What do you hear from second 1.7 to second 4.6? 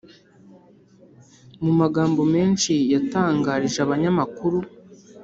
magambo menshi yatangarije abanyamakuru,